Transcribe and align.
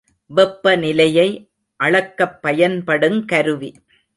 வெப்பநிலையை 0.35 1.27
அளக்கப் 1.79 2.39
பயன்படுங் 2.43 3.25
கருவி. 3.25 3.71